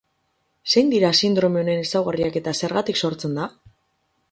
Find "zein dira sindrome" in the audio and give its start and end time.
0.71-1.61